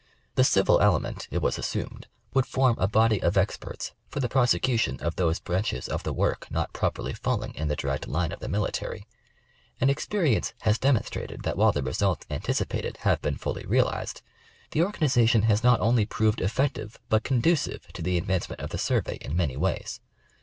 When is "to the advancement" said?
17.93-18.59